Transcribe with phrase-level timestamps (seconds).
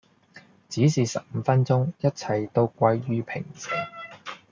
[0.67, 3.69] 只是十五分鐘一切都歸於平靜